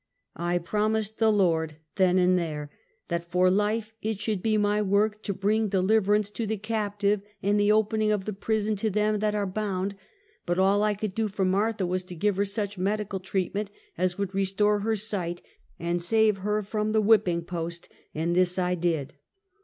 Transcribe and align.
I 0.35 0.57
promised 0.57 1.19
the 1.19 1.31
Lord 1.31 1.77
then 1.97 2.17
and 2.17 2.35
there, 2.35 2.71
that 3.09 3.29
for 3.29 3.51
life, 3.51 3.93
it 4.01 4.19
should 4.19 4.41
be 4.41 4.57
my 4.57 4.81
work 4.81 5.21
to 5.21 5.31
bring" 5.31 5.67
deliverance 5.69 6.31
to 6.31 6.47
the 6.47 6.57
cap 6.57 6.97
tive, 7.01 7.21
and 7.43 7.59
the 7.59 7.71
opening 7.71 8.11
of 8.11 8.25
the 8.25 8.33
prison 8.33 8.75
to 8.77 8.89
them 8.89 9.19
that 9.19 9.35
are 9.35 9.45
bound," 9.45 9.93
but 10.47 10.57
all 10.57 10.81
I 10.81 10.95
could 10.95 11.13
do 11.13 11.27
for 11.27 11.45
Martha, 11.45 11.85
was 11.85 12.03
to 12.05 12.15
give 12.15 12.37
her 12.37 12.45
such 12.45 12.79
medical 12.79 13.19
treatment 13.19 13.69
as 13.95 14.17
would 14.17 14.33
restore 14.33 14.79
her 14.79 14.95
sight 14.95 15.43
and 15.77 16.01
save 16.01 16.37
her 16.39 16.63
from 16.63 16.93
the 16.93 17.01
whipping 17.01 17.43
post, 17.43 17.87
and 18.15 18.35
this 18.35 18.57
I 18.57 18.73
did. 18.73 19.13